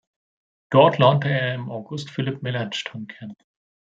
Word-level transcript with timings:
Dort 0.71 0.97
lernte 0.97 1.29
er 1.29 1.53
im 1.53 1.69
August 1.69 2.09
Philipp 2.09 2.41
Melanchthon 2.41 3.05
kennen. 3.05 3.35